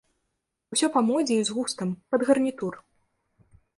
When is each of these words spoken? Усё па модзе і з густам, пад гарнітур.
Усё 0.75 0.87
па 0.95 1.03
модзе 1.09 1.37
і 1.41 1.43
з 1.49 1.55
густам, 1.57 1.89
пад 2.15 2.21
гарнітур. 2.31 2.73